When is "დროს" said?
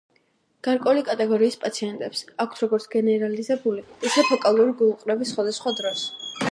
5.83-6.09